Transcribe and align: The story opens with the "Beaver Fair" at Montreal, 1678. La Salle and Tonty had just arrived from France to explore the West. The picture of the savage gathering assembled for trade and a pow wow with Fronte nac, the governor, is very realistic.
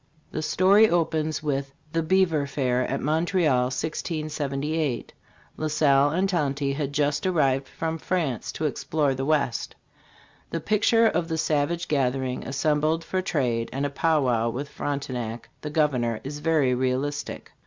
The 0.31 0.41
story 0.41 0.89
opens 0.89 1.43
with 1.43 1.71
the 1.93 2.01
"Beaver 2.01 2.47
Fair" 2.47 2.87
at 2.87 3.01
Montreal, 3.01 3.65
1678. 3.65 5.13
La 5.57 5.67
Salle 5.67 6.09
and 6.09 6.27
Tonty 6.27 6.73
had 6.73 6.91
just 6.91 7.27
arrived 7.27 7.67
from 7.67 7.99
France 7.99 8.51
to 8.53 8.65
explore 8.65 9.13
the 9.13 9.25
West. 9.27 9.75
The 10.49 10.59
picture 10.59 11.05
of 11.05 11.27
the 11.27 11.37
savage 11.37 11.87
gathering 11.87 12.43
assembled 12.47 13.03
for 13.03 13.21
trade 13.21 13.69
and 13.71 13.85
a 13.85 13.91
pow 13.91 14.23
wow 14.23 14.49
with 14.49 14.69
Fronte 14.69 15.11
nac, 15.13 15.47
the 15.61 15.69
governor, 15.69 16.19
is 16.23 16.39
very 16.39 16.73
realistic. 16.73 17.51